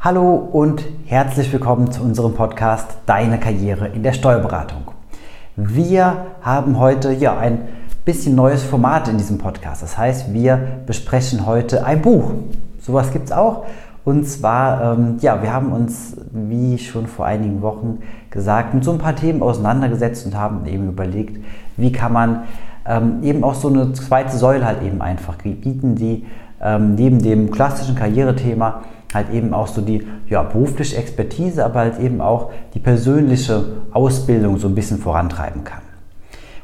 [0.00, 4.92] Hallo und herzlich willkommen zu unserem Podcast Deine Karriere in der Steuerberatung.
[5.56, 7.62] Wir haben heute ja ein
[8.04, 9.82] bisschen neues Format in diesem Podcast.
[9.82, 10.56] Das heißt, wir
[10.86, 12.30] besprechen heute ein Buch.
[12.80, 13.66] Sowas gibt es auch.
[14.04, 17.98] Und zwar, ähm, ja, wir haben uns, wie schon vor einigen Wochen
[18.30, 21.44] gesagt, mit so ein paar Themen auseinandergesetzt und haben eben überlegt,
[21.76, 22.44] wie kann man
[22.86, 26.24] ähm, eben auch so eine zweite Säule halt eben einfach bieten, die
[26.62, 28.84] ähm, neben dem klassischen Karrierethema
[29.14, 34.58] halt eben auch so die ja, berufliche Expertise, aber halt eben auch die persönliche Ausbildung
[34.58, 35.80] so ein bisschen vorantreiben kann.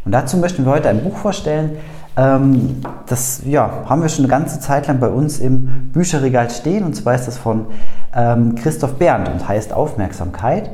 [0.05, 1.77] Und dazu möchten wir heute ein Buch vorstellen.
[2.17, 6.85] Ähm, das ja, haben wir schon eine ganze Zeit lang bei uns im Bücherregal stehen.
[6.85, 7.67] Und zwar ist das von
[8.15, 10.71] ähm, Christoph Berndt und heißt Aufmerksamkeit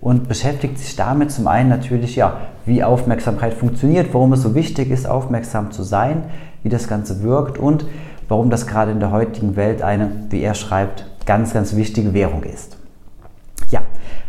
[0.00, 4.90] und beschäftigt sich damit zum einen natürlich, ja, wie Aufmerksamkeit funktioniert, warum es so wichtig
[4.90, 6.24] ist, aufmerksam zu sein,
[6.64, 7.86] wie das Ganze wirkt und
[8.32, 12.44] warum das gerade in der heutigen Welt eine, wie er schreibt, ganz, ganz wichtige Währung
[12.44, 12.78] ist.
[13.70, 13.82] Ja,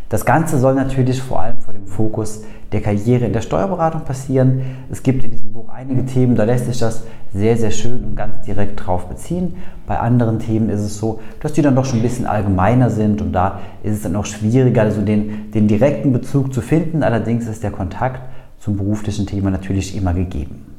[0.09, 4.61] das Ganze soll natürlich vor allem vor dem Fokus der Karriere in der Steuerberatung passieren.
[4.91, 8.17] Es gibt in diesem Buch einige Themen, da lässt sich das sehr, sehr schön und
[8.17, 9.55] ganz direkt drauf beziehen.
[9.87, 13.21] Bei anderen Themen ist es so, dass die dann doch schon ein bisschen allgemeiner sind
[13.21, 17.03] und da ist es dann auch schwieriger, also den, den direkten Bezug zu finden.
[17.03, 18.19] Allerdings ist der Kontakt
[18.59, 20.72] zum beruflichen Thema natürlich immer gegeben.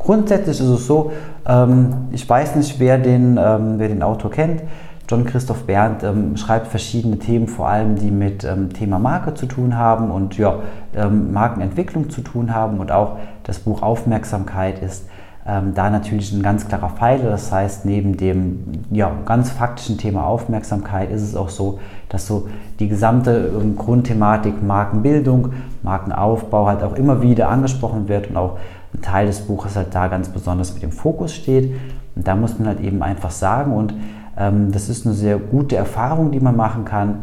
[0.00, 1.12] Grundsätzlich ist es so,
[1.46, 4.62] ähm, ich weiß nicht, wer den, ähm, wer den Autor kennt.
[5.06, 9.44] John Christoph Berndt ähm, schreibt verschiedene Themen, vor allem die mit ähm, Thema Marke zu
[9.44, 10.60] tun haben und ja,
[10.96, 12.78] ähm, Markenentwicklung zu tun haben.
[12.78, 15.06] Und auch das Buch Aufmerksamkeit ist
[15.46, 17.28] ähm, da natürlich ein ganz klarer Pfeiler.
[17.28, 22.48] Das heißt, neben dem ja, ganz faktischen Thema Aufmerksamkeit ist es auch so, dass so
[22.78, 28.58] die gesamte ähm, Grundthematik Markenbildung, Markenaufbau halt auch immer wieder angesprochen wird und auch
[28.94, 31.72] ein Teil des Buches halt da ganz besonders mit dem Fokus steht.
[32.16, 33.94] Und da muss man halt eben einfach sagen und
[34.36, 37.18] ähm, das ist eine sehr gute Erfahrung, die man machen kann.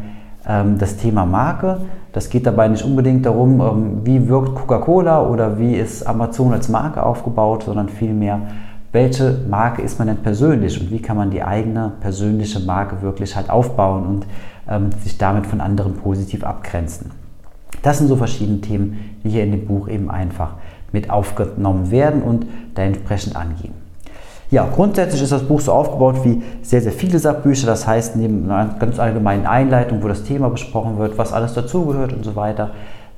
[0.48, 1.82] Ähm, das Thema Marke,
[2.14, 6.70] das geht dabei nicht unbedingt darum, ähm, wie wirkt Coca-Cola oder wie ist Amazon als
[6.70, 8.40] Marke aufgebaut, sondern vielmehr,
[8.92, 13.36] welche Marke ist man denn persönlich und wie kann man die eigene persönliche Marke wirklich
[13.36, 14.26] halt aufbauen und
[15.02, 17.12] sich damit von anderen positiv abgrenzen.
[17.84, 20.56] Das sind so verschiedene Themen, die hier in dem Buch eben einfach
[20.92, 23.74] mit aufgenommen werden und da entsprechend angehen.
[24.50, 27.68] Ja, grundsätzlich ist das Buch so aufgebaut wie sehr, sehr viele Sachbücher.
[27.68, 32.14] Das heißt, neben einer ganz allgemeinen Einleitung, wo das Thema besprochen wird, was alles dazugehört
[32.14, 32.72] und so weiter,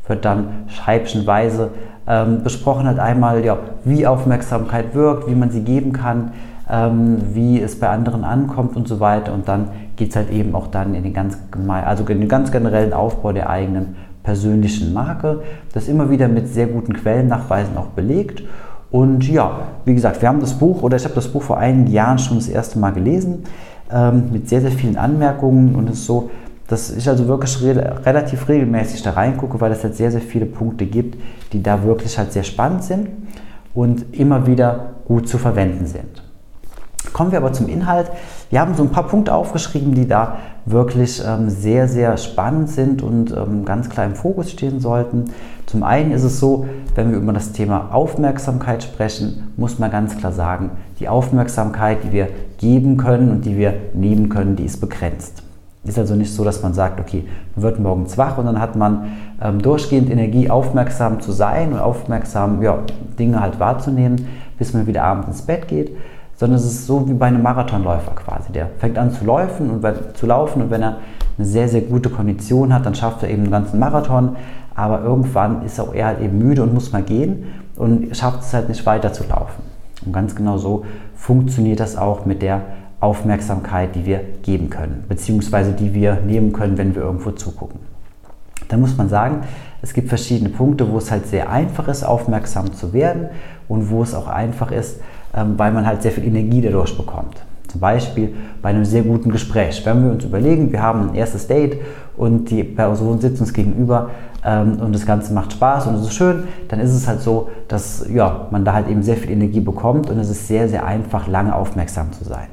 [0.07, 1.69] wird dann scheibchenweise
[2.07, 6.31] ähm, besprochen halt einmal, ja, wie Aufmerksamkeit wirkt, wie man sie geben kann,
[6.67, 9.31] ähm, wie es bei anderen ankommt und so weiter.
[9.31, 11.37] Und dann geht es halt eben auch dann in den ganz,
[11.67, 15.41] also in den ganz generellen Aufbau der eigenen persönlichen Marke.
[15.73, 18.43] Das immer wieder mit sehr guten Quellennachweisen auch belegt.
[18.91, 21.91] Und ja, wie gesagt, wir haben das Buch oder ich habe das Buch vor einigen
[21.91, 23.43] Jahren schon das erste Mal gelesen
[23.91, 26.31] ähm, mit sehr, sehr vielen Anmerkungen und es ist so,
[26.67, 30.45] dass ich also wirklich re relativ regelmäßig da reingucke, weil es halt sehr, sehr viele
[30.45, 31.17] Punkte gibt,
[31.51, 33.09] die da wirklich halt sehr spannend sind
[33.73, 36.28] und immer wieder gut zu verwenden sind.
[37.13, 38.11] Kommen wir aber zum Inhalt.
[38.49, 43.01] Wir haben so ein paar Punkte aufgeschrieben, die da wirklich ähm, sehr, sehr spannend sind
[43.01, 45.25] und ähm, ganz klar im Fokus stehen sollten.
[45.65, 46.65] Zum einen ist es so,
[46.95, 52.11] wenn wir über das Thema Aufmerksamkeit sprechen, muss man ganz klar sagen, die Aufmerksamkeit, die
[52.11, 52.27] wir
[52.57, 55.43] geben können und die wir nehmen können, die ist begrenzt.
[55.85, 57.23] Ist also nicht so, dass man sagt, okay,
[57.55, 61.79] man wird morgens wach und dann hat man ähm, durchgehend Energie, aufmerksam zu sein und
[61.79, 62.79] aufmerksam ja,
[63.17, 64.27] Dinge halt wahrzunehmen,
[64.57, 65.95] bis man wieder abends ins Bett geht,
[66.39, 68.53] sondern es ist so wie bei einem Marathonläufer quasi.
[68.53, 69.85] Der fängt an zu laufen und
[70.15, 70.97] zu laufen und wenn er
[71.37, 74.37] eine sehr, sehr gute Kondition hat, dann schafft er eben einen ganzen Marathon,
[74.73, 77.43] aber irgendwann ist auch er halt eben müde und muss mal gehen
[77.75, 79.61] und schafft es halt nicht weiter zu laufen.
[80.05, 82.61] Und ganz genau so funktioniert das auch mit der
[83.01, 87.81] Aufmerksamkeit, die wir geben können, beziehungsweise die wir nehmen können, wenn wir irgendwo zugucken.
[88.69, 89.41] Da muss man sagen,
[89.81, 93.27] es gibt verschiedene Punkte, wo es halt sehr einfach ist, aufmerksam zu werden
[93.67, 95.01] und wo es auch einfach ist,
[95.33, 97.37] weil man halt sehr viel Energie dadurch bekommt.
[97.67, 99.85] Zum Beispiel bei einem sehr guten Gespräch.
[99.85, 101.77] Wenn wir uns überlegen, wir haben ein erstes Date
[102.17, 104.09] und die Person sitzt uns gegenüber
[104.43, 107.49] ähm, und das Ganze macht Spaß und es ist schön, dann ist es halt so,
[107.67, 110.83] dass ja, man da halt eben sehr viel Energie bekommt und es ist sehr, sehr
[110.83, 112.47] einfach, lange aufmerksam zu sein.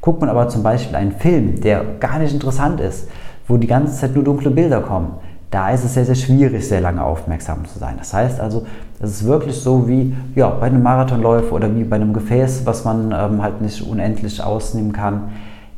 [0.00, 3.08] Guckt man aber zum Beispiel einen Film, der gar nicht interessant ist,
[3.46, 5.12] wo die ganze Zeit nur dunkle Bilder kommen,
[5.50, 7.94] da ist es sehr, sehr schwierig, sehr lange aufmerksam zu sein.
[7.98, 8.66] Das heißt also,
[9.00, 12.84] es ist wirklich so wie ja, bei einem Marathonläufer oder wie bei einem Gefäß, was
[12.84, 15.30] man ähm, halt nicht unendlich ausnehmen kann.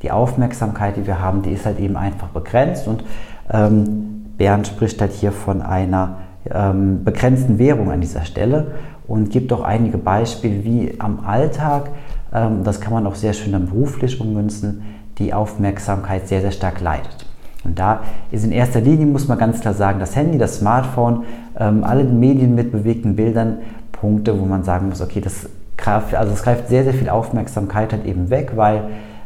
[0.03, 3.05] Die Aufmerksamkeit, die wir haben, die ist halt eben einfach begrenzt und
[3.53, 6.17] ähm, Bernd spricht halt hier von einer
[6.51, 8.69] ähm, begrenzten Währung an dieser Stelle
[9.07, 11.91] und gibt auch einige Beispiele, wie am Alltag,
[12.33, 14.83] ähm, das kann man auch sehr schön dann beruflich ummünzen,
[15.19, 17.20] die Aufmerksamkeit sehr, sehr stark leidet.
[17.65, 21.25] Und da ist in erster Linie, muss man ganz klar sagen, das Handy, das Smartphone,
[21.59, 23.59] ähm, alle Medien mit bewegten Bildern,
[23.93, 27.93] Punkte, wo man sagen muss, okay, das greift, also das greift sehr, sehr viel Aufmerksamkeit
[27.93, 28.85] halt eben weg, weil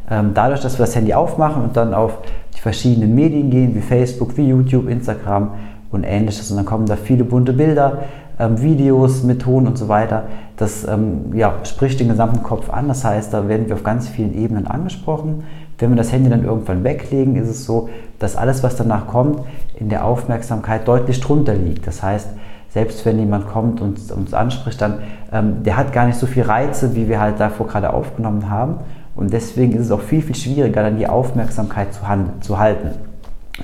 [0.09, 2.19] ähm, dadurch, dass wir das Handy aufmachen und dann auf
[2.55, 5.51] die verschiedenen Medien gehen, wie Facebook, wie YouTube, Instagram
[5.91, 7.99] und ähnliches, und dann kommen da viele bunte Bilder,
[8.37, 10.25] ähm, Videos mit Ton und so weiter,
[10.57, 12.87] das ähm, ja, spricht den gesamten Kopf an.
[12.87, 15.43] Das heißt, da werden wir auf ganz vielen Ebenen angesprochen.
[15.77, 17.89] Wenn wir das Handy dann irgendwann weglegen, ist es so,
[18.19, 19.41] dass alles, was danach kommt,
[19.77, 21.85] in der Aufmerksamkeit deutlich drunter liegt.
[21.85, 22.29] Das heißt,
[22.69, 24.99] selbst wenn jemand kommt und uns anspricht, dann
[25.31, 28.77] ähm, der hat gar nicht so viel Reize, wie wir halt davor gerade aufgenommen haben.
[29.15, 32.01] Und deswegen ist es auch viel, viel schwieriger, dann die Aufmerksamkeit zu,
[32.41, 32.89] zu halten.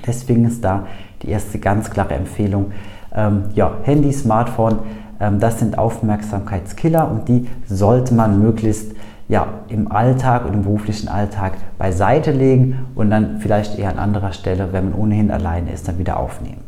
[0.06, 0.88] Deswegen ist da
[1.22, 2.72] die erste ganz klare Empfehlung,
[3.13, 4.80] ähm, ja, Handy, Smartphone,
[5.19, 8.94] ähm, das sind Aufmerksamkeitskiller und die sollte man möglichst
[9.31, 14.33] ja, im Alltag und im beruflichen Alltag beiseite legen und dann vielleicht eher an anderer
[14.33, 16.60] Stelle, wenn man ohnehin alleine ist, dann wieder aufnehmen.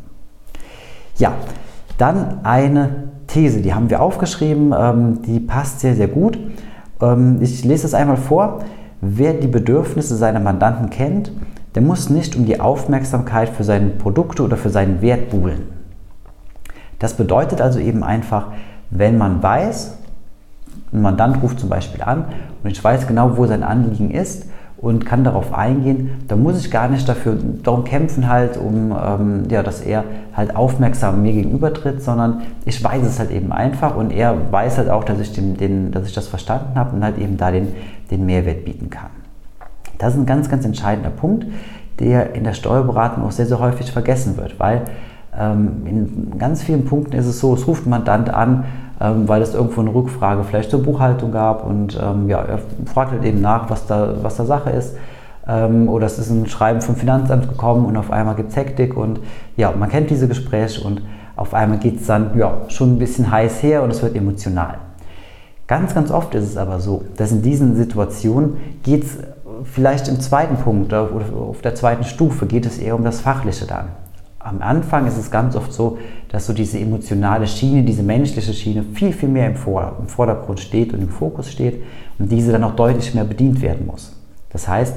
[1.18, 1.34] Ja,
[1.98, 6.38] dann eine These, die haben wir aufgeschrieben, ähm, die passt sehr, sehr gut.
[7.02, 8.60] Ähm, ich lese es einmal vor.
[9.02, 11.32] Wer die Bedürfnisse seiner Mandanten kennt,
[11.74, 15.64] der muss nicht um die Aufmerksamkeit für seine Produkte oder für seinen Wert buhlen.
[16.98, 18.52] Das bedeutet also eben einfach,
[18.88, 19.98] wenn man weiß,
[20.94, 22.26] ein Mandant ruft zum Beispiel an
[22.62, 24.46] und ich weiß genau, wo sein Anliegen ist
[24.76, 29.44] und kann darauf eingehen, dann muss ich gar nicht dafür darum kämpfen, halt, um ähm,
[29.48, 30.04] ja, dass er
[30.34, 34.78] halt aufmerksam mir gegenüber tritt, sondern ich weiß es halt eben einfach und er weiß
[34.78, 37.50] halt auch, dass ich, den, den, dass ich das verstanden habe und halt eben da
[37.50, 37.68] den,
[38.10, 39.10] den Mehrwert bieten kann.
[39.98, 41.46] Das ist ein ganz, ganz entscheidender Punkt,
[41.98, 44.82] der in der Steuerberatung auch sehr, sehr häufig vergessen wird, weil
[45.36, 48.64] in ganz vielen Punkten ist es so, es ruft ein Mandant an,
[49.00, 53.10] ähm, weil es irgendwo eine Rückfrage vielleicht zur Buchhaltung gab und ähm, ja, er fragt
[53.10, 54.96] halt eben nach, was da, was da Sache ist.
[55.46, 59.20] oder es ist ein Schreiben vom Finanzamt gekommen und auf einmal gibt es Hektik und
[59.58, 61.02] ja, man kennt diese Gespräche und
[61.36, 64.78] auf einmal geht es dann ja, schon ein bisschen heiß her und es wird emotional.
[65.66, 69.18] Ganz, ganz oft ist es aber so, dass in diesen Situationen geht es
[69.64, 73.66] vielleicht im zweiten Punkt oder auf der zweiten Stufe geht es eher um das Fachliche
[73.66, 73.88] dann
[74.44, 75.98] am Anfang ist es ganz oft so,
[76.28, 81.00] dass so diese emotionale Schiene, diese menschliche Schiene viel, viel mehr im, Vordergrund steht und
[81.00, 81.82] im Fokus steht
[82.18, 84.14] und diese dann auch deutlich mehr bedient werden muss.
[84.50, 84.94] Das heißt,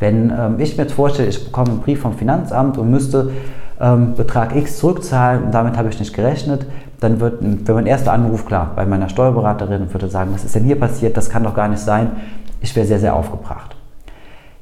[0.00, 3.32] wenn ähm, ich mir jetzt vorstelle, ich bekomme einen Brief vom Finanzamt und müsste
[3.80, 6.66] ähm, Betrag X zurückzahlen und damit habe ich nicht gerechnet,
[7.00, 10.54] dann wird, wenn mein erster Anruf klar bei meiner Steuerberaterin und würde sagen, was ist
[10.54, 12.12] denn hier passiert, das kann doch gar nicht sein,
[12.62, 13.76] ich wäre sehr, sehr aufgebracht.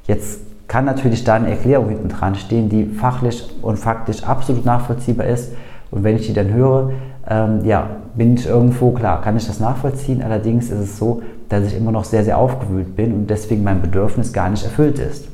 [0.07, 5.27] Jetzt kann natürlich da eine Erklärung hinten dran stehen, die fachlich und faktisch absolut nachvollziehbar
[5.27, 5.53] ist.
[5.91, 6.91] Und wenn ich die dann höre,
[7.29, 10.23] ähm, ja, bin ich irgendwo, klar, kann ich das nachvollziehen.
[10.23, 13.81] Allerdings ist es so, dass ich immer noch sehr, sehr aufgewühlt bin und deswegen mein
[13.81, 15.27] Bedürfnis gar nicht erfüllt ist.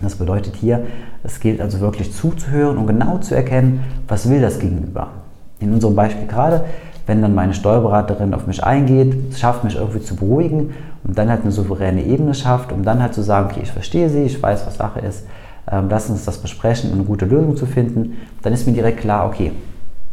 [0.00, 0.86] Das bedeutet hier,
[1.22, 5.08] es gilt also wirklich zuzuhören und genau zu erkennen, was will das Gegenüber.
[5.60, 6.64] In unserem Beispiel gerade
[7.10, 10.72] wenn dann meine Steuerberaterin auf mich eingeht, schafft mich irgendwie zu beruhigen
[11.02, 14.08] und dann halt eine souveräne Ebene schafft, um dann halt zu sagen, okay, ich verstehe
[14.08, 15.26] sie, ich weiß, was Sache ist,
[15.68, 19.00] ähm, lass uns das besprechen, um eine gute Lösung zu finden, dann ist mir direkt
[19.00, 19.50] klar, okay,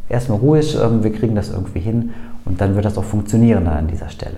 [0.09, 2.13] erstmal ruhig, ähm, wir kriegen das irgendwie hin
[2.45, 4.37] und dann wird das auch funktionieren an dieser Stelle.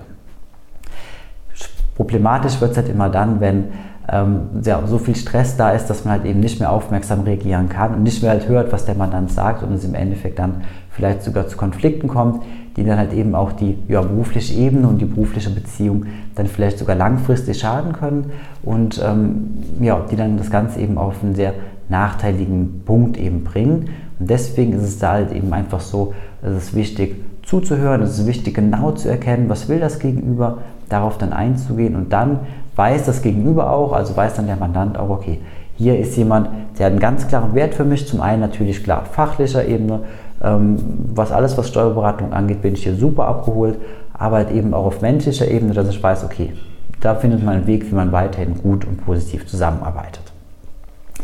[1.95, 3.69] Problematisch wird es halt immer dann, wenn
[4.11, 7.69] ähm, ja, so viel Stress da ist, dass man halt eben nicht mehr aufmerksam reagieren
[7.69, 10.61] kann und nicht mehr halt hört, was der Mandant sagt und es im Endeffekt dann
[10.89, 12.43] vielleicht sogar zu Konflikten kommt,
[12.75, 16.79] die dann halt eben auch die ja, berufliche Ebene und die berufliche Beziehung dann vielleicht
[16.79, 18.31] sogar langfristig schaden können
[18.63, 21.53] und ähm, ja, die dann das Ganze eben auf einen sehr
[21.89, 23.89] nachteiligen Punkt eben bringen.
[24.19, 28.27] Und deswegen ist es da halt eben einfach so, es ist wichtig zuzuhören, es ist
[28.27, 32.39] wichtig genau zu erkennen, was will das Gegenüber, darauf dann einzugehen und dann
[32.79, 35.39] weiß das Gegenüber auch, also weiß dann der Mandant auch, okay,
[35.75, 38.07] hier ist jemand, der hat einen ganz klaren Wert für mich.
[38.07, 40.03] Zum einen natürlich klar fachlicher Ebene,
[40.41, 40.77] ähm,
[41.13, 43.77] was alles, was Steuerberatung angeht, bin ich hier super abgeholt,
[44.13, 46.53] aber halt eben auch auf menschlicher Ebene, dass ich weiß, okay,
[47.01, 50.23] da findet man einen Weg, wie man weiterhin gut und positiv zusammenarbeitet.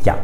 [0.04, 0.16] Ja,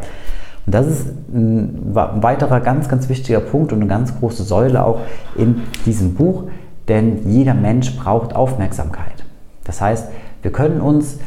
[0.66, 5.00] und das ist ein weiterer ganz, ganz wichtiger Punkt und eine ganz große Säule auch
[5.34, 6.44] in diesem Buch,
[6.88, 9.24] denn jeder Mensch braucht Aufmerksamkeit.
[9.64, 10.08] Das heißt,
[10.42, 11.18] wir können uns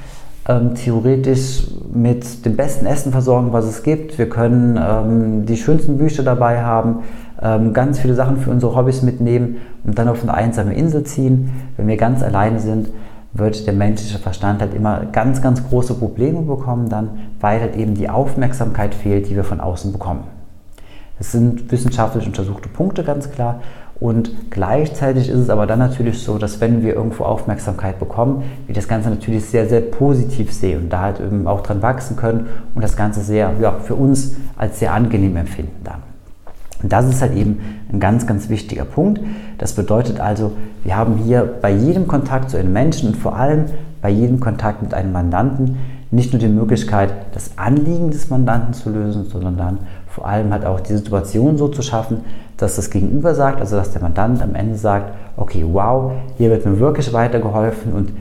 [0.47, 4.17] ähm, theoretisch mit dem besten Essen versorgen, was es gibt.
[4.17, 6.99] Wir können ähm, die schönsten Bücher dabei haben,
[7.41, 11.51] ähm, ganz viele Sachen für unsere Hobbys mitnehmen und dann auf eine einsame Insel ziehen.
[11.77, 12.89] Wenn wir ganz alleine sind,
[13.33, 17.09] wird der menschliche Verstand halt immer ganz, ganz große Probleme bekommen, dann,
[17.41, 20.23] weil halt eben die Aufmerksamkeit fehlt, die wir von außen bekommen.
[21.17, 23.61] Das sind wissenschaftlich untersuchte Punkte ganz klar
[23.99, 28.75] Und gleichzeitig ist es aber dann natürlich so, dass wenn wir irgendwo Aufmerksamkeit bekommen, wir
[28.75, 32.47] das Ganze natürlich sehr, sehr positiv sehen und da halt eben auch dran wachsen können
[32.73, 36.03] und das Ganze sehr, ja, für uns als sehr angenehm empfinden dann.
[36.83, 37.59] Und das ist halt eben
[37.91, 39.21] ein ganz, ganz wichtiger Punkt.
[39.57, 40.51] Das bedeutet also,
[40.83, 43.65] wir haben hier bei jedem Kontakt zu einem Menschen und vor allem
[44.01, 45.77] bei jedem Kontakt mit einem Mandanten
[46.11, 49.77] nicht nur die Möglichkeit, das Anliegen des Mandanten zu lösen, sondern dann
[50.15, 52.21] vor allem halt auch die Situation so zu schaffen,
[52.55, 56.65] dass das Gegenüber sagt, also dass der Mandant am Ende sagt, okay, wow, hier wird
[56.65, 58.13] mir wirklich weitergeholfen und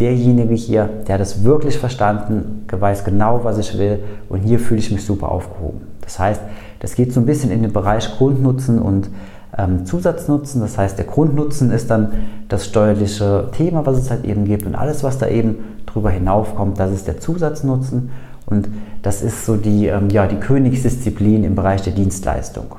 [0.00, 4.80] derjenige hier, der hat es wirklich verstanden, weiß genau, was ich will und hier fühle
[4.80, 5.82] ich mich super aufgehoben.
[6.00, 6.40] Das heißt,
[6.80, 9.08] das geht so ein bisschen in den Bereich Grundnutzen und
[9.56, 10.60] ähm, Zusatznutzen.
[10.60, 12.08] Das heißt, der Grundnutzen ist dann
[12.48, 16.80] das steuerliche Thema, was es halt eben gibt und alles, was da eben drüber hinaufkommt,
[16.80, 18.10] das ist der Zusatznutzen
[18.46, 18.68] und
[19.02, 22.76] das ist so die, ähm, ja, die Königsdisziplin im Bereich der Dienstleistung.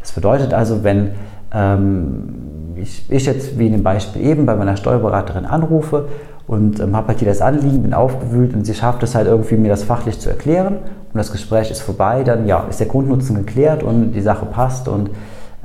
[0.00, 1.12] Das bedeutet also, wenn
[1.52, 6.08] ähm, ich, ich, jetzt wie in dem Beispiel eben bei meiner Steuerberaterin anrufe
[6.46, 9.56] und ähm, habe halt hier das Anliegen, bin aufgewühlt und sie schafft es halt irgendwie,
[9.56, 13.36] mir das fachlich zu erklären und das Gespräch ist vorbei, dann ja, ist der Grundnutzen
[13.36, 15.10] geklärt und die Sache passt und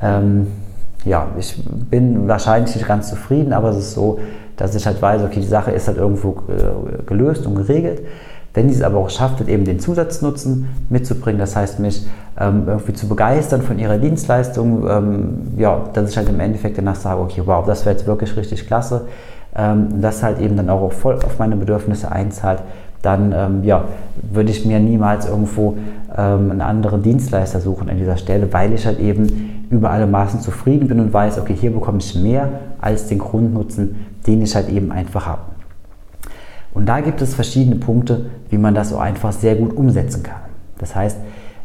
[0.02, 0.48] ähm,
[1.06, 4.20] ja, ich bin wahrscheinlich nicht ganz zufrieden, aber es ist so,
[4.58, 8.02] dass ich halt weiß, okay, die Sache ist halt irgendwo äh, gelöst und geregelt.
[8.58, 12.08] Wenn sie es aber auch schafft, eben den Zusatznutzen mitzubringen, das heißt mich
[12.40, 16.96] ähm, irgendwie zu begeistern von ihrer Dienstleistung, ähm, ja, dass ich halt im Endeffekt danach
[16.96, 19.06] sage, okay, wow, das wäre jetzt wirklich richtig klasse,
[19.56, 22.64] ähm, das halt eben dann auch voll auf meine Bedürfnisse einzahlt,
[23.04, 23.84] dann ähm, ja,
[24.32, 25.78] würde ich mir niemals irgendwo
[26.18, 30.42] ähm, einen anderen Dienstleister suchen an dieser Stelle, weil ich halt eben über alle Maßen
[30.42, 32.50] zufrieden bin und weiß, okay, hier bekomme ich mehr
[32.82, 35.57] als den Grundnutzen, den ich halt eben einfach habe.
[36.78, 40.42] Und da gibt es verschiedene Punkte, wie man das so einfach sehr gut umsetzen kann.
[40.78, 41.18] Das heißt,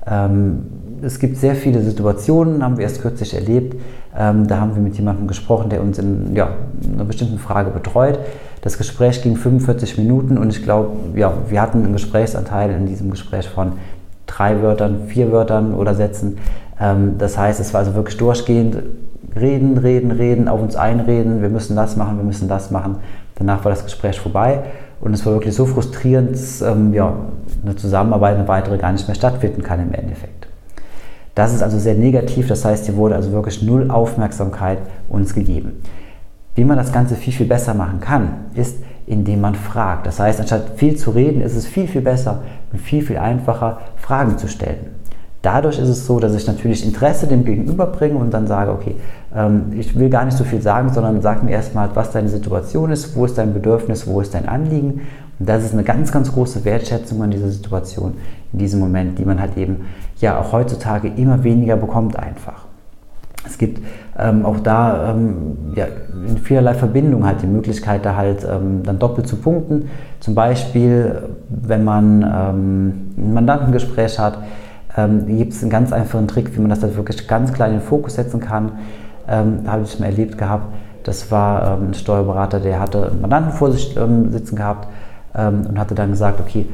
[0.07, 0.63] ähm,
[1.03, 3.77] es gibt sehr viele Situationen, haben wir erst kürzlich erlebt.
[4.19, 6.49] Ähm, da haben wir mit jemandem gesprochen, der uns in ja,
[6.95, 8.21] einer bestimmten Frage betreut.
[8.63, 13.11] Das Gespräch ging 45 Minuten und ich glaube, ja, wir hatten einen Gesprächsanteil in diesem
[13.11, 13.73] Gespräch von
[14.27, 16.39] drei Wörtern, vier Wörtern oder Sätzen.
[16.81, 18.79] Ähm, das heißt, es war also wirklich durchgehend
[19.39, 22.97] reden, reden, reden, auf uns einreden, wir müssen das machen, wir müssen das machen.
[23.35, 24.63] Danach war das Gespräch vorbei
[25.03, 27.15] und es war wirklich so frustrierend, dass ähm, ja,
[27.65, 30.47] eine Zusammenarbeit, eine weitere gar nicht mehr stattfinden kann im Endeffekt.
[31.35, 34.79] Das ist also sehr negativ, das heißt, hier wurde also wirklich null Aufmerksamkeit
[35.09, 35.83] uns gegeben.
[36.55, 40.07] Wie man das Ganze viel, viel besser machen kann, ist, indem man fragt.
[40.07, 42.43] Das heißt, anstatt viel zu reden, ist es viel, viel besser
[42.73, 44.92] und viel, viel einfacher, Fragen zu stellen.
[45.43, 48.95] Dadurch ist es so, dass ich natürlich Interesse dem Gegenüber bringe und dann sage, okay,
[49.35, 52.93] ähm, ich will gar nicht so viel sagen, sondern sag mir erstmal, was deine Situation
[52.93, 55.01] ist, wo ist dein Bedürfnis, wo ist dein Anliegen.
[55.41, 58.15] Und das ist eine ganz, ganz große Wertschätzung an dieser Situation,
[58.53, 59.87] in diesem Moment, die man halt eben
[60.21, 62.67] ja auch heutzutage immer weniger bekommt einfach.
[63.45, 63.81] Es gibt
[64.17, 65.87] ähm, auch da ähm, ja,
[66.29, 69.91] in vielerlei Verbindung halt die Möglichkeit, da halt ähm, dann doppelt zu punkten.
[70.21, 71.17] Zum Beispiel,
[71.49, 74.39] wenn man ähm, ein Mandantengespräch hat,
[74.97, 77.75] ähm, gibt es einen ganz einfachen Trick, wie man das dann wirklich ganz klar in
[77.75, 78.73] den Fokus setzen kann.
[79.29, 80.67] Ähm, habe ich mal erlebt gehabt.
[81.05, 84.89] Das war ähm, ein Steuerberater, der hatte einen Mandanten vor sich ähm, sitzen gehabt
[85.35, 86.67] ähm, und hatte dann gesagt, okay,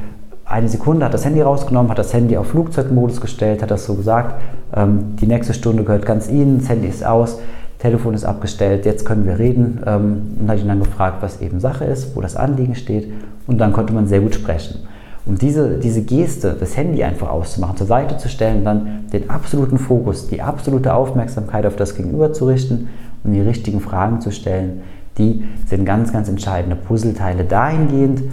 [0.45, 3.95] eine Sekunde hat das Handy rausgenommen, hat das Handy auf Flugzeugmodus gestellt, hat das so
[3.95, 4.41] gesagt,
[4.75, 7.39] ähm, die nächste Stunde gehört ganz Ihnen, das Handy ist aus,
[7.77, 9.79] Telefon ist abgestellt, jetzt können wir reden.
[9.85, 13.09] Und habe ihn dann gefragt, was eben Sache ist, wo das Anliegen steht
[13.47, 14.81] und dann konnte man sehr gut sprechen.
[15.25, 19.77] Und diese, diese Geste, das Handy einfach auszumachen, zur Seite zu stellen, dann den absoluten
[19.77, 22.89] Fokus, die absolute Aufmerksamkeit auf das Gegenüber zu richten
[23.23, 24.81] und die richtigen Fragen zu stellen,
[25.17, 28.23] die sind ganz, ganz entscheidende Puzzleteile dahingehend,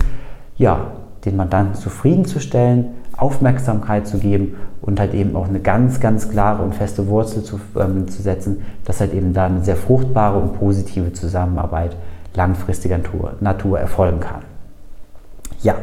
[0.56, 0.92] ja,
[1.24, 6.74] den Mandanten zufriedenzustellen, Aufmerksamkeit zu geben und halt eben auch eine ganz, ganz klare und
[6.74, 11.12] feste Wurzel zu, ähm, zu setzen, dass halt eben da eine sehr fruchtbare und positive
[11.12, 11.96] Zusammenarbeit
[12.34, 14.42] langfristiger Natur, Natur erfolgen kann.
[15.62, 15.74] Ja,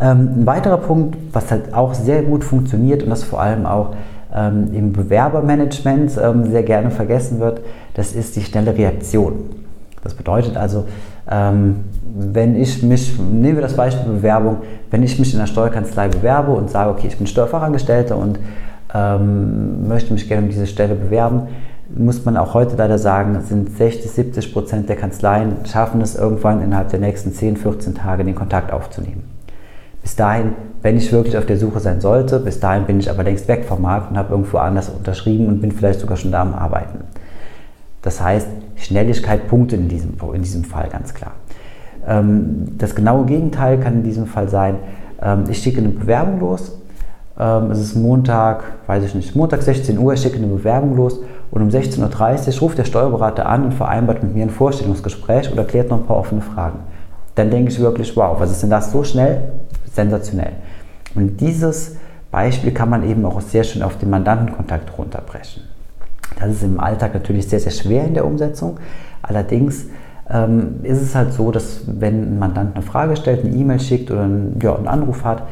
[0.00, 3.94] ähm, ein weiterer Punkt, was halt auch sehr gut funktioniert und das vor allem auch
[4.34, 7.60] ähm, im Bewerbermanagement ähm, sehr gerne vergessen wird,
[7.94, 9.50] das ist die schnelle Reaktion.
[10.02, 10.84] Das bedeutet also,
[11.30, 11.84] ähm,
[12.14, 14.58] wenn ich mich, nehmen wir das Beispiel Bewerbung,
[14.90, 18.38] wenn ich mich in der Steuerkanzlei bewerbe und sage, okay, ich bin Steuerfachangestellter und
[18.94, 21.48] ähm, möchte mich gerne um diese Stelle bewerben,
[21.94, 26.62] muss man auch heute leider sagen, sind 60, 70 Prozent der Kanzleien schaffen es irgendwann
[26.62, 29.22] innerhalb der nächsten 10, 14 Tage den Kontakt aufzunehmen.
[30.06, 33.24] Bis dahin, wenn ich wirklich auf der Suche sein sollte, bis dahin bin ich aber
[33.24, 36.42] längst weg vom Markt und habe irgendwo anders unterschrieben und bin vielleicht sogar schon da
[36.42, 37.00] am Arbeiten.
[38.02, 38.46] Das heißt,
[38.76, 41.32] Schnelligkeit punktet in diesem, in diesem Fall ganz klar.
[42.06, 44.76] Ähm, das genaue Gegenteil kann in diesem Fall sein,
[45.20, 46.80] ähm, ich schicke eine Bewerbung los,
[47.36, 51.18] ähm, es ist Montag, weiß ich nicht, Montag 16 Uhr, ich schicke eine Bewerbung los
[51.50, 55.64] und um 16.30 Uhr ruft der Steuerberater an und vereinbart mit mir ein Vorstellungsgespräch oder
[55.64, 56.78] klärt noch ein paar offene Fragen.
[57.34, 59.42] Dann denke ich wirklich, wow, was ist denn das so schnell?
[59.96, 60.52] Sensationell.
[61.14, 61.96] Und dieses
[62.30, 65.64] Beispiel kann man eben auch sehr schön auf den Mandantenkontakt runterbrechen.
[66.38, 68.78] Das ist im Alltag natürlich sehr, sehr schwer in der Umsetzung.
[69.22, 69.86] Allerdings
[70.30, 74.10] ähm, ist es halt so, dass wenn ein Mandant eine Frage stellt, eine E-Mail schickt
[74.10, 75.44] oder einen, ja, einen Anruf hat,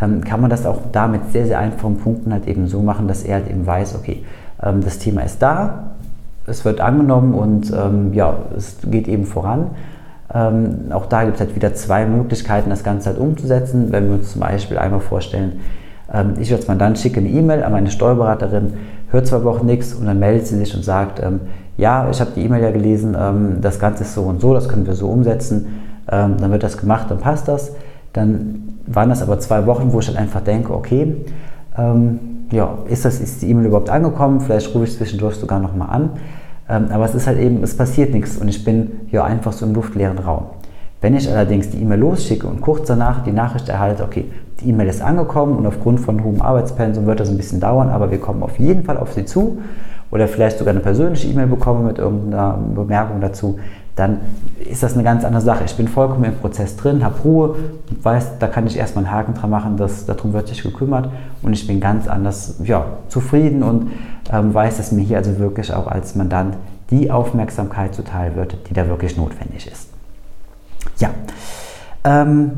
[0.00, 3.08] ähm, kann man das auch da mit sehr, sehr einfachen Punkten halt eben so machen,
[3.08, 4.24] dass er halt eben weiß, okay,
[4.62, 5.92] ähm, das Thema ist da,
[6.46, 9.70] es wird angenommen und ähm, ja, es geht eben voran.
[10.32, 13.92] Ähm, auch da gibt es halt wieder zwei Möglichkeiten, das Ganze halt umzusetzen.
[13.92, 15.60] Wenn wir uns zum Beispiel einmal vorstellen,
[16.12, 18.74] ähm, ich als Mandant schicke eine E-Mail an meine Steuerberaterin,
[19.10, 21.40] hört zwei Wochen nichts und dann meldet sie sich und sagt, ähm,
[21.76, 24.68] ja, ich habe die E-Mail ja gelesen, ähm, das Ganze ist so und so, das
[24.68, 25.66] können wir so umsetzen,
[26.10, 27.72] ähm, dann wird das gemacht, dann passt das.
[28.12, 31.16] Dann waren das aber zwei Wochen, wo ich dann einfach denke, okay,
[31.76, 32.18] ähm,
[32.50, 34.40] ja, ist, das, ist die E-Mail überhaupt angekommen?
[34.40, 36.10] Vielleicht rufe ich zwischendurch sogar nochmal an.
[36.68, 39.66] Ähm, aber es ist halt eben, es passiert nichts und ich bin ja einfach so
[39.66, 40.46] im luftleeren Raum.
[41.00, 44.24] Wenn ich allerdings die E-Mail losschicke und kurz danach die Nachricht erhalte, okay,
[44.60, 48.10] die E-Mail ist angekommen und aufgrund von hohem Arbeitspensum wird das ein bisschen dauern, aber
[48.10, 49.58] wir kommen auf jeden Fall auf Sie zu
[50.10, 53.58] oder vielleicht sogar eine persönliche E-Mail bekomme mit irgendeiner Bemerkung dazu,
[53.96, 54.20] dann
[54.58, 55.64] ist das eine ganz andere Sache.
[55.64, 57.56] Ich bin vollkommen im Prozess drin, habe Ruhe
[58.02, 61.08] weiß, da kann ich erstmal einen Haken dran machen, dass, darum wird sich gekümmert
[61.42, 63.90] und ich bin ganz anders ja, zufrieden und
[64.30, 66.56] ähm, weiß, dass mir hier also wirklich auch als Mandant
[66.90, 69.88] die Aufmerksamkeit zuteil wird, die da wirklich notwendig ist.
[70.98, 71.10] Ja,
[72.04, 72.52] ähm,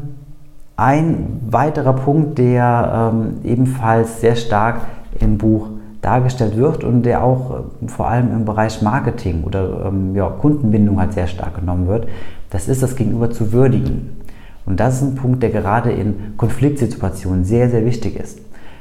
[0.77, 4.83] ein weiterer Punkt, der ähm, ebenfalls sehr stark
[5.21, 5.69] im Buch
[6.01, 11.01] dargestellt wird und der auch äh, vor allem im Bereich Marketing oder ähm, ja, Kundenbindung
[11.01, 12.09] halt sehr stark genommen wird,
[12.51, 14.17] das ist das Gegenüber zu würdigen.
[14.65, 18.41] Und das ist ein Punkt, der gerade in Konfliktsituationen sehr, sehr wichtig ist.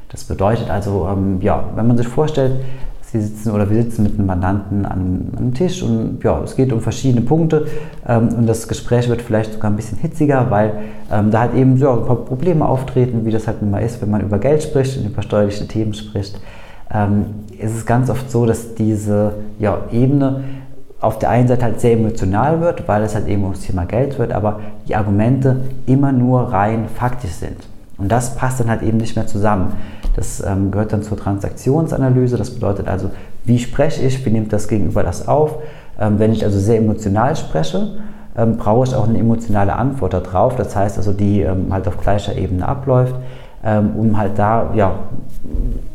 [0.09, 2.62] Das bedeutet also, ähm, ja, wenn man sich vorstellt,
[3.09, 6.74] Sie sitzen oder wir sitzen mit einem Mandanten an einem Tisch und ja, es geht
[6.74, 7.65] um verschiedene Punkte
[8.05, 10.74] ähm, und das Gespräch wird vielleicht sogar ein bisschen hitziger, weil
[11.09, 14.09] ähm, da halt eben ja, ein paar Probleme auftreten, wie das halt immer ist, wenn
[14.09, 16.38] man über Geld spricht und über steuerliche Themen spricht
[16.94, 17.25] ähm,
[17.58, 20.43] ist es ganz oft so, dass diese ja, Ebene
[21.00, 24.17] auf der einen Seite halt sehr emotional wird, weil es halt eben ums Thema Geld
[24.17, 27.58] wird, aber die Argumente immer nur rein faktisch sind.
[27.97, 29.73] Und das passt dann halt eben nicht mehr zusammen.
[30.15, 32.38] Das ähm, gehört dann zur Transaktionsanalyse.
[32.38, 33.12] Das bedeutet also,
[33.43, 35.56] wie spreche ich, wie nimmt das Gegenüber das auf.
[36.00, 37.97] Ähm, wenn ich also sehr emotional spreche,
[38.36, 40.56] ähm, brauche ich auch eine emotionale Antwort darauf.
[40.56, 43.15] Das heißt also, die ähm, halt auf gleicher Ebene abläuft,
[43.63, 45.00] ähm, um halt da ja,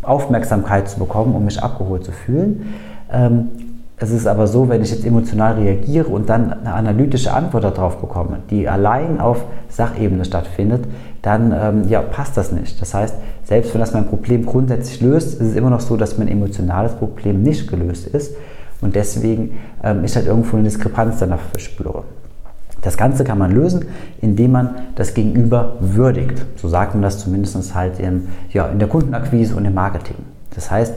[0.02, 2.74] Aufmerksamkeit zu bekommen, um mich abgeholt zu fühlen.
[3.12, 3.48] Ähm,
[4.02, 7.98] es ist aber so, wenn ich jetzt emotional reagiere und dann eine analytische Antwort darauf
[7.98, 10.86] bekomme, die allein auf Sachebene stattfindet,
[11.22, 12.82] dann ähm, ja, passt das nicht.
[12.82, 16.18] Das heißt, selbst wenn das mein Problem grundsätzlich löst, ist es immer noch so, dass
[16.18, 18.34] mein emotionales Problem nicht gelöst ist
[18.80, 22.02] und deswegen ähm, ich halt irgendwo eine Diskrepanz danach verspüre.
[22.82, 23.86] Das Ganze kann man lösen,
[24.20, 26.44] indem man das Gegenüber würdigt.
[26.56, 30.16] So sagt man das zumindest halt in, ja, in der Kundenakquise und im Marketing.
[30.54, 30.92] Das heißt,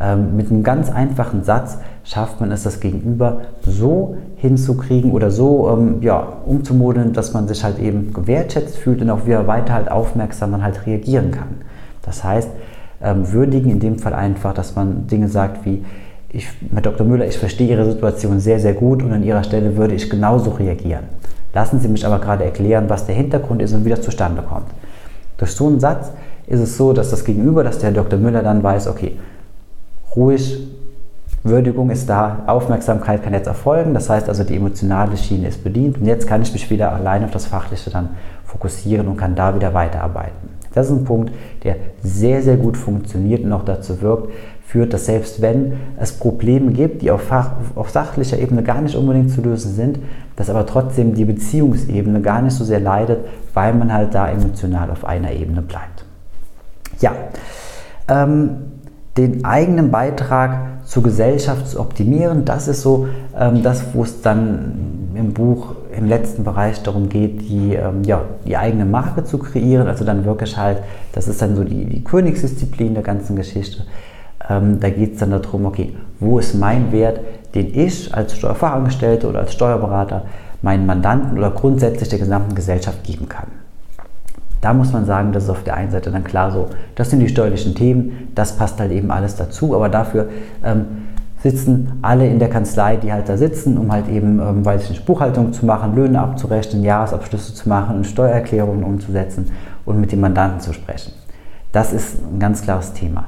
[0.00, 5.70] ähm, mit einem ganz einfachen Satz schafft man es, das Gegenüber so hinzukriegen oder so
[5.70, 9.90] ähm, ja, umzumodeln, dass man sich halt eben gewertschätzt fühlt und auch wieder weiter halt
[9.90, 11.62] aufmerksam dann halt reagieren kann.
[12.02, 12.50] Das heißt,
[13.02, 15.84] ähm, würdigen in dem Fall einfach, dass man Dinge sagt wie,
[16.30, 17.06] ich, Herr Dr.
[17.06, 20.50] Müller, ich verstehe Ihre Situation sehr, sehr gut und an Ihrer Stelle würde ich genauso
[20.50, 21.04] reagieren.
[21.54, 24.66] Lassen Sie mich aber gerade erklären, was der Hintergrund ist und wie das zustande kommt.
[25.38, 26.10] Durch so einen Satz
[26.46, 28.18] ist es so, dass das Gegenüber, dass der Herr Dr.
[28.18, 29.18] Müller dann weiß, okay,
[30.14, 30.68] ruhig,
[31.44, 35.98] Würdigung ist da, Aufmerksamkeit kann jetzt erfolgen, das heißt also die emotionale Schiene ist bedient
[35.98, 38.10] und jetzt kann ich mich wieder allein auf das Fachliche dann
[38.44, 40.58] fokussieren und kann da wieder weiterarbeiten.
[40.74, 44.30] Das ist ein Punkt, der sehr, sehr gut funktioniert und auch dazu wirkt,
[44.68, 48.96] führt, dass selbst wenn es Probleme gibt, die auf, Fach, auf sachlicher Ebene gar nicht
[48.96, 49.98] unbedingt zu lösen sind,
[50.36, 53.20] dass aber trotzdem die Beziehungsebene gar nicht so sehr leidet,
[53.54, 56.04] weil man halt da emotional auf einer Ebene bleibt.
[57.00, 57.12] Ja,
[58.08, 58.50] ähm,
[59.16, 65.08] den eigenen Beitrag zur Gesellschaft zu optimieren, das ist so ähm, das, wo es dann
[65.14, 69.88] im Buch im letzten Bereich darum geht, die, ähm, ja, die eigene Marke zu kreieren.
[69.88, 70.78] Also dann wirklich halt,
[71.12, 73.84] das ist dann so die, die Königsdisziplin der ganzen Geschichte.
[74.48, 77.20] Ähm, da geht es dann darum, okay, wo ist mein Wert,
[77.54, 80.22] den ich als Steuerfachangestellte oder als Steuerberater
[80.62, 83.48] meinen Mandanten oder grundsätzlich der gesamten Gesellschaft geben kann.
[84.60, 87.20] Da muss man sagen, das ist auf der einen Seite dann klar so, das sind
[87.20, 90.28] die steuerlichen Themen, das passt halt eben alles dazu, aber dafür
[90.64, 90.86] ähm,
[91.42, 94.90] sitzen alle in der Kanzlei, die halt da sitzen, um halt eben, ähm, weiß ich
[94.90, 99.46] nicht, Buchhaltung zu machen, Löhne abzurechnen, Jahresabschlüsse zu machen und Steuererklärungen umzusetzen
[99.84, 101.12] und mit den Mandanten zu sprechen.
[101.70, 103.26] Das ist ein ganz klares Thema.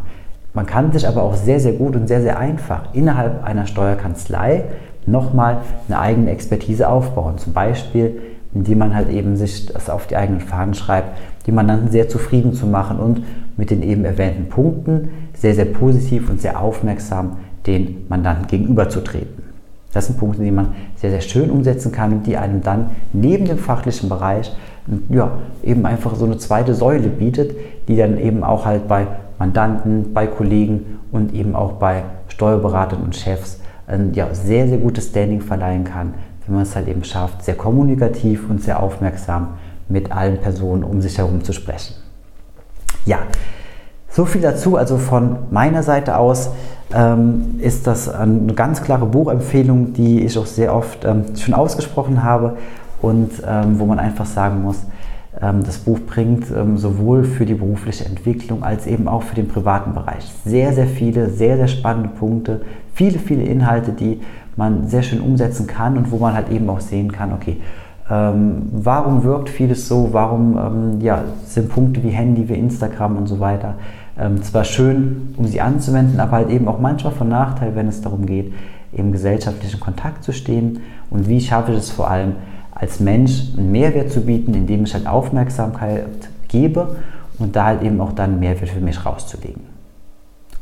[0.52, 4.64] Man kann sich aber auch sehr, sehr gut und sehr, sehr einfach innerhalb einer Steuerkanzlei
[5.06, 5.58] nochmal
[5.88, 7.38] eine eigene Expertise aufbauen.
[7.38, 8.20] Zum Beispiel,
[8.52, 12.52] indem man halt eben sich das auf die eigenen Fahnen schreibt, die Mandanten sehr zufrieden
[12.52, 13.22] zu machen und
[13.56, 19.50] mit den eben erwähnten Punkten sehr, sehr positiv und sehr aufmerksam den Mandanten gegenüberzutreten.
[19.92, 23.44] Das sind Punkte, die man sehr, sehr schön umsetzen kann und die einem dann neben
[23.44, 24.52] dem fachlichen Bereich
[25.08, 25.32] ja,
[25.62, 27.54] eben einfach so eine zweite Säule bietet,
[27.88, 29.06] die dann eben auch halt bei
[29.40, 35.07] Mandanten, bei Kollegen und eben auch bei Steuerberatern und Chefs ein ja, sehr, sehr gutes
[35.07, 36.14] Standing verleihen kann,
[36.46, 39.55] wenn man es halt eben schafft, sehr kommunikativ und sehr aufmerksam
[39.88, 41.94] mit allen Personen um sich herum zu sprechen.
[43.07, 43.20] Ja,
[44.11, 46.50] so viel dazu, also von meiner Seite aus
[46.94, 52.22] ähm, ist das eine ganz klare Buchempfehlung, die ich auch sehr oft ähm, schon ausgesprochen
[52.22, 52.59] habe
[53.00, 54.99] und ähm, wo man einfach sagen muss, ähm,
[55.38, 59.94] das Buch bringt ähm, sowohl für die berufliche Entwicklung als eben auch für den privaten
[59.94, 60.24] Bereich.
[60.44, 62.62] Sehr, sehr viele, sehr, sehr spannende Punkte,
[62.94, 64.20] viele, viele Inhalte, die
[64.56, 67.58] man sehr schön umsetzen kann und wo man halt eben auch sehen kann, okay,
[68.10, 73.38] ähm, warum wirkt vieles so, warum ja, sind Punkte wie Handy, wie Instagram und so
[73.38, 73.76] weiter
[74.42, 78.26] zwar schön, um sie anzuwenden, aber halt eben auch manchmal von Nachteil, wenn es darum
[78.26, 78.52] geht,
[78.92, 80.80] im gesellschaftlichen Kontakt zu stehen
[81.11, 82.35] und wie schaffe ich es vor allem,
[82.72, 86.06] als Mensch einen Mehrwert zu bieten, indem ich halt Aufmerksamkeit
[86.48, 86.96] gebe
[87.38, 89.62] und da halt eben auch dann Mehrwert für mich rauszulegen.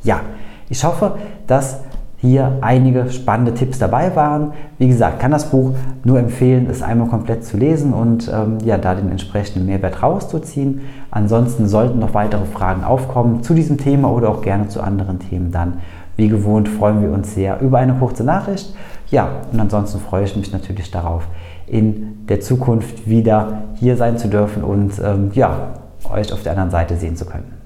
[0.02, 0.20] Ja,
[0.68, 1.16] ich hoffe,
[1.46, 1.80] dass
[2.20, 4.52] hier einige spannende Tipps dabei waren.
[4.78, 5.72] Wie gesagt, kann das Buch
[6.04, 10.80] nur empfehlen, es einmal komplett zu lesen und ähm, ja, da den entsprechenden Mehrwert rauszuziehen.
[11.10, 15.52] Ansonsten sollten noch weitere Fragen aufkommen zu diesem Thema oder auch gerne zu anderen Themen
[15.52, 15.74] dann.
[16.16, 18.74] Wie gewohnt freuen wir uns sehr über eine kurze Nachricht.
[19.10, 21.22] Ja, und ansonsten freue ich mich natürlich darauf,
[21.68, 25.74] in der Zukunft wieder hier sein zu dürfen und ähm, ja,
[26.12, 27.52] euch auf der anderen Seite sehen zu können.